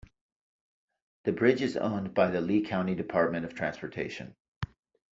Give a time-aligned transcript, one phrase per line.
[1.25, 4.35] The bridge is owned by the Lee County Department of Transportation.